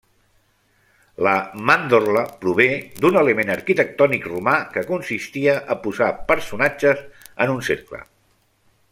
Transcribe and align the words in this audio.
La 1.25 1.33
màndorla 1.71 2.23
prové 2.45 2.65
d'un 3.03 3.19
element 3.21 3.51
arquitectònic 3.55 4.25
romà 4.31 4.55
que 4.77 4.83
consistia 4.87 5.55
a 5.75 5.81
posar 5.85 6.07
personatges 6.33 7.05
en 7.47 7.53
un 7.59 7.61
cercle. 7.69 8.01